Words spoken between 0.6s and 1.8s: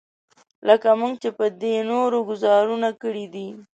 لکه موږ چې په دې